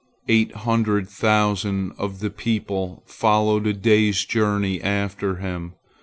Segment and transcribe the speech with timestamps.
[0.27, 5.75] Eight hundred thousand of the people followed a day's journey after him.